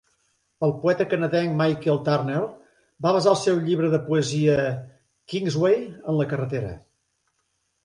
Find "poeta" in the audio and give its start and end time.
0.85-1.05